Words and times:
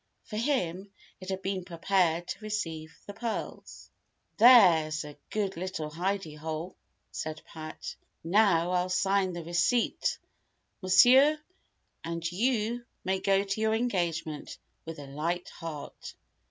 For 0.23 0.37
him, 0.37 0.89
it 1.19 1.29
had 1.29 1.43
been 1.43 1.63
prepared 1.63 2.27
to 2.29 2.39
receive 2.39 2.99
the 3.05 3.13
pearls. 3.13 3.91
"There's 4.37 5.05
a 5.05 5.15
good 5.29 5.57
little 5.57 5.91
hidie 5.91 6.39
hole!" 6.39 6.75
said 7.11 7.43
Pat. 7.45 7.95
"Now 8.23 8.71
I'll 8.71 8.89
sign 8.89 9.33
the 9.33 9.43
receipt, 9.43 10.17
Monsieur, 10.81 11.37
and 12.03 12.25
you 12.31 12.83
may 13.03 13.19
go 13.19 13.43
to 13.43 13.61
your 13.61 13.75
engagement 13.75 14.57
with 14.85 14.97
a 14.97 15.05
light 15.05 15.49
heart." 15.49 16.15